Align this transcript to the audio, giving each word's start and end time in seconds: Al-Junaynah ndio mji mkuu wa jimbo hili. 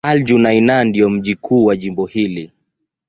Al-Junaynah 0.03 0.83
ndio 0.85 1.09
mji 1.09 1.33
mkuu 1.35 1.65
wa 1.65 1.75
jimbo 1.75 2.05
hili. 2.05 2.51